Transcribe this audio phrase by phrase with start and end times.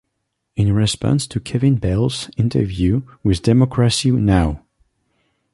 [0.55, 4.63] In response to Kevin Bales's interview with Democracy Now!